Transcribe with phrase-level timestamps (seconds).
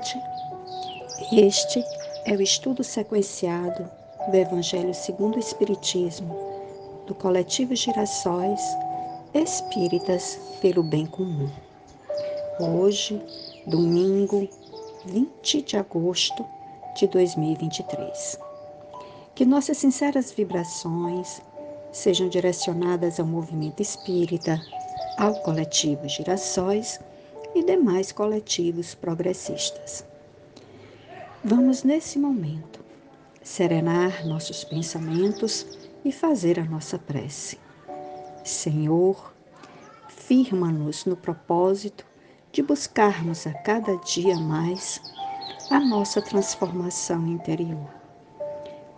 [0.00, 0.22] Noite.
[1.30, 1.84] Este
[2.24, 3.86] é o estudo sequenciado
[4.30, 6.34] do Evangelho segundo o Espiritismo,
[7.06, 8.62] do coletivo Girassóis
[9.34, 11.50] Espíritas pelo Bem Comum.
[12.58, 13.20] Hoje,
[13.66, 14.48] domingo
[15.04, 16.46] 20 de agosto
[16.96, 18.38] de 2023.
[19.34, 21.42] Que nossas sinceras vibrações
[21.92, 24.58] sejam direcionadas ao movimento espírita,
[25.18, 26.98] ao coletivo Girassóis
[27.54, 30.04] e demais coletivos progressistas.
[31.42, 32.84] Vamos, nesse momento,
[33.42, 35.66] serenar nossos pensamentos
[36.04, 37.58] e fazer a nossa prece.
[38.44, 39.32] Senhor,
[40.08, 42.04] firma-nos no propósito
[42.52, 45.00] de buscarmos a cada dia mais
[45.70, 47.88] a nossa transformação interior,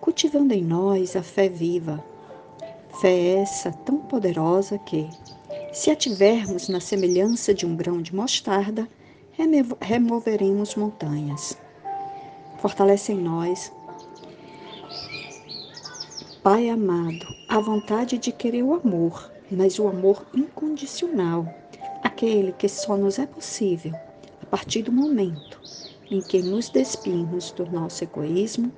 [0.00, 2.02] cultivando em nós a fé viva,
[3.00, 5.08] fé essa tão poderosa que,
[5.72, 8.86] se a tivermos na semelhança de um grão de mostarda,
[9.80, 11.56] removeremos montanhas.
[12.58, 13.72] Fortalece em nós,
[16.42, 21.46] Pai amado, a vontade de querer o amor, mas o amor incondicional,
[22.02, 23.94] aquele que só nos é possível
[24.42, 25.60] a partir do momento
[26.10, 28.70] em que nos despimos do nosso egoísmo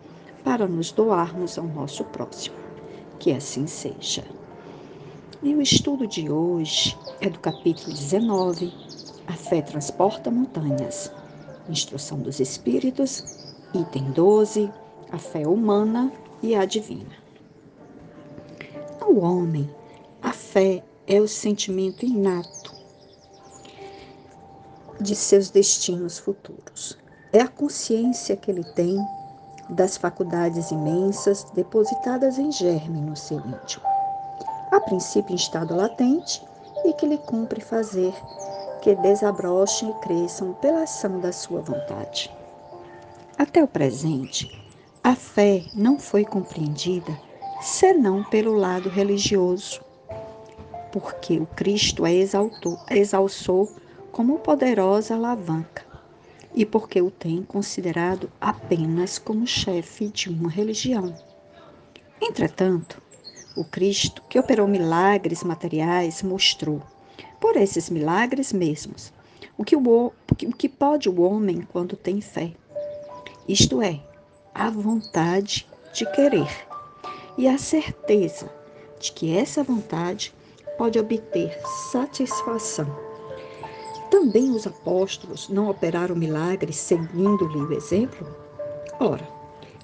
[0.45, 2.57] para nos doarmos ao nosso próximo.
[3.19, 4.23] Que assim seja.
[5.45, 8.73] E o estudo de hoje é do capítulo 19,
[9.27, 11.13] A Fé Transporta Montanhas,
[11.69, 13.23] Instrução dos Espíritos,
[13.75, 14.73] item 12,
[15.13, 16.11] A Fé Humana
[16.43, 17.15] e a Divina.
[18.99, 19.69] Ao homem,
[20.23, 22.75] a fé é o sentimento inato
[24.99, 26.97] de seus destinos futuros.
[27.31, 28.97] É a consciência que ele tem
[29.69, 33.94] das faculdades imensas depositadas em germe no seu íntimo
[34.77, 36.43] a princípio em estado latente,
[36.85, 38.13] e que lhe cumpre fazer
[38.83, 42.31] que desabrochem e cresçam pela ação da sua vontade.
[43.39, 44.63] Até o presente,
[45.03, 47.19] a fé não foi compreendida
[47.63, 49.81] senão pelo lado religioso,
[50.93, 53.75] porque o Cristo a exaltou, exalçou
[54.13, 55.83] como poderosa alavanca
[56.55, 61.15] e porque o tem considerado apenas como chefe de uma religião.
[62.21, 63.03] Entretanto,
[63.57, 66.83] o Cristo, que operou milagres materiais, mostrou,
[67.41, 69.13] por esses milagres mesmos,
[69.57, 72.53] o que, o, o que pode o homem quando tem fé.
[73.49, 74.01] Isto é,
[74.55, 76.49] a vontade de querer
[77.37, 78.51] e a certeza
[78.99, 80.35] de que essa vontade
[80.79, 81.57] pode obter
[81.91, 82.87] satisfação.
[84.11, 88.27] Também os apóstolos não operaram milagres seguindo-lhe o exemplo?
[89.01, 89.29] Ora,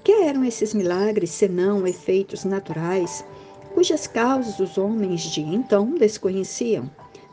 [0.03, 3.23] que eram esses milagres senão efeitos naturais
[3.73, 6.89] cujas causas os homens de então desconheciam,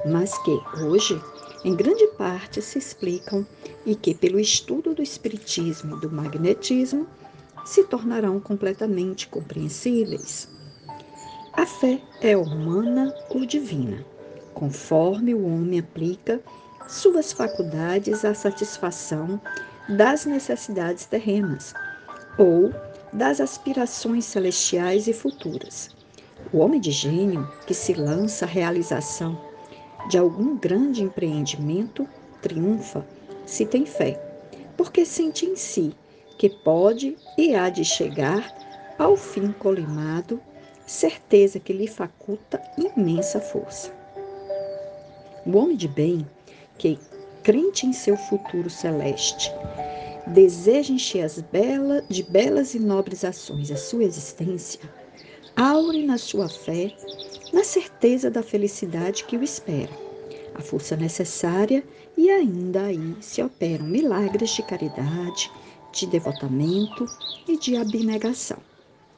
[0.07, 1.21] mas que hoje,
[1.65, 3.47] em grande parte, se explicam
[3.85, 7.07] e que, pelo estudo do Espiritismo e do Magnetismo,
[7.65, 10.49] se tornarão completamente compreensíveis.
[11.53, 14.05] A fé é humana ou divina,
[14.55, 16.41] conforme o homem aplica
[16.89, 19.41] suas faculdades à satisfação
[19.89, 21.75] das necessidades terrenas
[22.39, 22.73] ou
[23.13, 25.98] das aspirações celestiais e futuras.
[26.51, 29.39] O homem de gênio que se lança à realização
[30.09, 32.09] de algum grande empreendimento
[32.41, 33.07] triunfa
[33.45, 34.19] se tem fé,
[34.77, 35.95] porque sente em si
[36.39, 38.55] que pode e há de chegar
[38.99, 40.41] ao fim colimado,
[40.87, 43.93] certeza que lhe faculta imensa força.
[45.45, 46.27] O homem de bem,
[46.79, 46.99] que,
[47.43, 49.53] crente em seu futuro celeste,
[50.27, 54.81] deseja encher as bela, de belas e nobres ações a sua existência,
[55.59, 56.95] aure na sua fé,
[57.53, 59.91] na certeza da felicidade que o espera,
[60.55, 61.83] a força necessária
[62.17, 65.51] e ainda aí se operam milagres de caridade,
[65.93, 67.07] de devotamento
[67.49, 68.59] e de abnegação.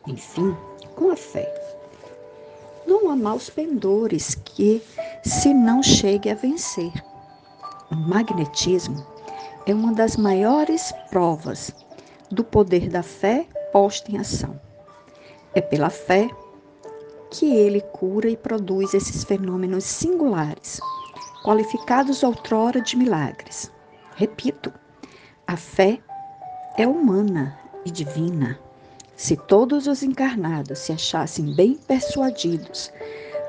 [0.06, 0.56] Enfim,
[0.96, 1.46] com a fé.
[2.86, 4.82] Não há maus pendores que
[5.22, 6.92] se não chegue a vencer.
[7.90, 9.06] O magnetismo
[9.66, 11.70] é uma das maiores provas
[12.30, 14.69] do poder da fé posta em ação.
[15.54, 16.30] É pela fé
[17.30, 20.80] que ele cura e produz esses fenômenos singulares,
[21.44, 23.70] qualificados outrora de milagres.
[24.16, 24.72] Repito,
[25.46, 26.00] a fé
[26.76, 28.58] é humana e divina.
[29.16, 32.92] Se todos os encarnados se achassem bem persuadidos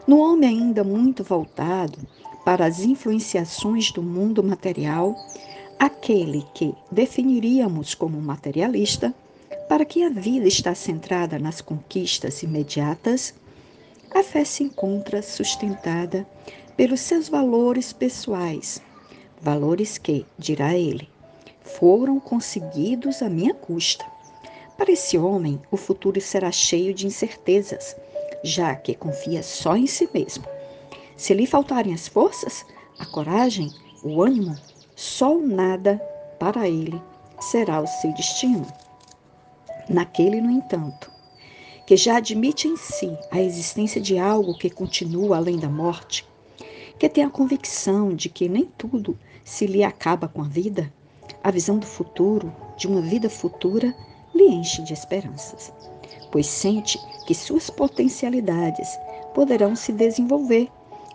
[0.08, 2.00] No homem ainda muito voltado
[2.46, 5.14] para as influenciações do mundo material,
[5.78, 9.14] aquele que definiríamos como materialista,
[9.68, 13.34] para que a vida está centrada nas conquistas imediatas,
[14.16, 16.26] a fé se encontra sustentada
[16.78, 18.82] pelos seus valores pessoais,
[19.42, 21.10] valores que, dirá ele,
[21.62, 24.06] foram conseguidos à minha custa.
[24.78, 27.94] Para esse homem, o futuro será cheio de incertezas,
[28.44, 30.46] já que confia só em si mesmo.
[31.16, 32.66] Se lhe faltarem as forças,
[33.00, 33.72] a coragem,
[34.04, 34.56] o ânimo,
[34.96, 35.98] só o nada
[36.40, 37.02] para ele
[37.40, 38.66] será o seu destino.
[39.90, 41.12] Naquele, no entanto,
[41.86, 46.28] que já admite em si a existência de algo que continua além da morte,
[47.00, 50.92] que tem a convicção de que nem tudo se lhe acaba com a vida,
[51.44, 53.96] a visão do futuro, de uma vida futura,
[54.36, 55.72] lhe enche de esperanças,
[56.32, 58.88] pois sente que suas potencialidades
[59.34, 60.70] poderão se desenvolver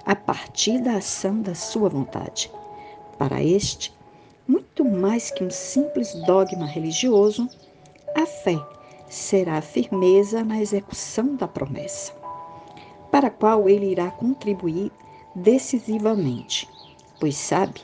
[0.04, 2.50] a partir da ação da sua vontade.
[3.18, 3.94] Para este,
[4.46, 7.48] muito mais que um simples dogma religioso,
[8.14, 8.58] a fé
[9.08, 12.12] será a firmeza na execução da promessa,
[13.10, 14.90] para a qual ele irá contribuir
[15.34, 16.68] decisivamente,
[17.20, 17.80] pois sabe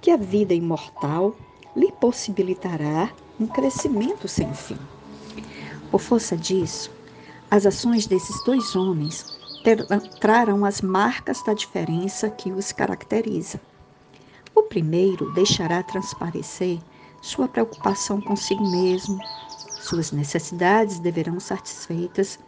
[0.00, 1.34] que a vida imortal
[1.76, 4.78] lhe possibilitará um crescimento sem fim.
[5.90, 6.90] Por força disso,
[7.50, 9.26] as ações desses dois homens
[10.20, 13.60] trarão as marcas da diferença que os caracteriza.
[14.54, 16.78] O primeiro deixará transparecer
[17.20, 19.20] sua preocupação consigo mesmo,
[19.80, 22.38] suas necessidades deverão satisfeitas.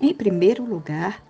[0.00, 1.22] Em primeiro lugar,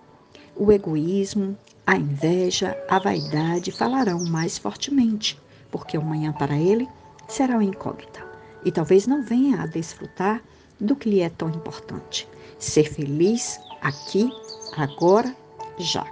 [0.55, 5.39] o egoísmo, a inveja, a vaidade falarão mais fortemente,
[5.71, 6.89] porque o manhã para ele
[7.27, 8.25] será uma incógnita
[8.65, 10.41] e talvez não venha a desfrutar
[10.83, 12.27] do que lhe é tão importante:
[12.59, 14.29] ser feliz aqui,
[14.77, 15.35] agora,
[15.77, 16.05] já.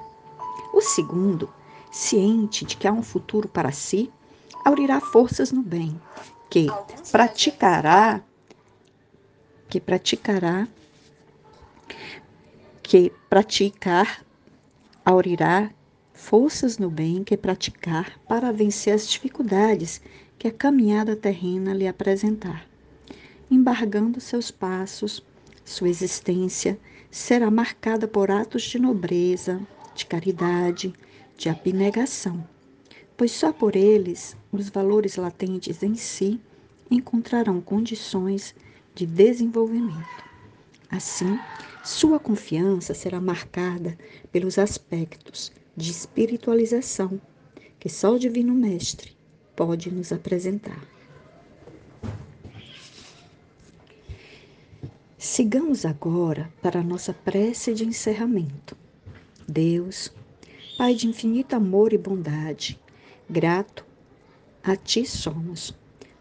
[0.73, 1.49] O segundo,
[1.91, 4.11] ciente de que há um futuro para si,
[4.65, 5.99] abrirá forças no bem,
[6.49, 6.67] que
[7.11, 8.23] praticará
[9.71, 10.67] que praticará,
[12.83, 14.21] que praticar
[15.05, 15.71] aurirá
[16.13, 20.01] forças no bem que praticar para vencer as dificuldades
[20.37, 22.67] que a caminhada terrena lhe apresentar.
[23.53, 25.21] Embargando seus passos,
[25.65, 26.79] sua existência
[27.11, 29.59] será marcada por atos de nobreza,
[29.93, 30.93] de caridade,
[31.35, 32.47] de abnegação,
[33.17, 36.39] pois só por eles os valores latentes em si
[36.89, 38.55] encontrarão condições
[38.95, 40.23] de desenvolvimento.
[40.89, 41.37] Assim,
[41.83, 43.97] sua confiança será marcada
[44.31, 47.19] pelos aspectos de espiritualização
[47.77, 49.11] que só o Divino Mestre
[49.57, 50.81] pode nos apresentar.
[55.33, 58.75] Sigamos agora para a nossa prece de encerramento.
[59.47, 60.11] Deus,
[60.77, 62.77] Pai de infinito amor e bondade,
[63.29, 63.85] grato
[64.61, 65.73] a Ti somos.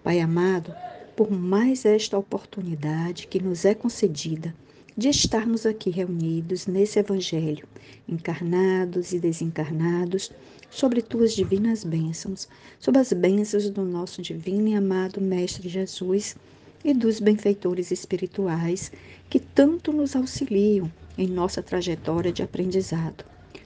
[0.04, 0.72] Pai amado,
[1.16, 4.54] por mais esta oportunidade que nos é concedida
[4.96, 7.66] de estarmos aqui reunidos nesse Evangelho,
[8.08, 10.30] encarnados e desencarnados,
[10.70, 12.48] sobre tuas divinas bênçãos,
[12.78, 16.36] sobre as bênçãos do nosso divino e amado Mestre Jesus
[16.84, 18.90] e dos benfeitores espirituais
[19.28, 23.25] que tanto nos auxiliam em nossa trajetória de aprendizado,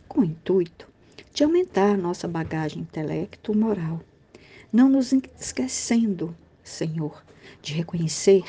[0.08, 0.88] com o intuito
[1.32, 4.00] de aumentar nossa bagagem intelecto-moral,
[4.72, 7.24] não nos esquecendo, Senhor,
[7.60, 8.44] de reconhecer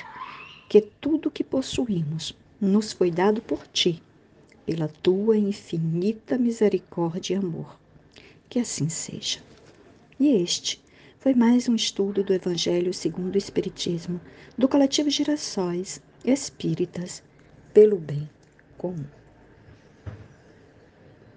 [0.69, 4.01] que tudo que possuímos nos foi dado por ti,
[4.65, 7.79] pela tua infinita misericórdia e amor.
[8.50, 9.39] Que assim seja.
[10.19, 10.81] E este
[11.25, 14.22] foi mais um estudo do Evangelho segundo o Espiritismo,
[14.55, 17.24] do coletivo Girassóis Espíritas,
[17.74, 18.29] pelo bem
[18.77, 19.08] comum.